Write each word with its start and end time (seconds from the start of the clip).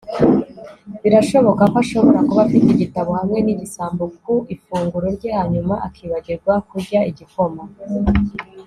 Birashoboka 1.03 1.63
ko 1.71 1.75
ashobora 1.83 2.19
kuba 2.27 2.41
afite 2.45 2.67
igitabo 2.71 3.09
hamwe 3.19 3.39
nigisambo 3.41 4.03
ku 4.21 4.33
ifunguro 4.53 5.07
rye 5.17 5.29
hanyuma 5.39 5.73
akibagirwa 5.87 6.53
kurya 6.69 6.99
igikoma 7.11 7.63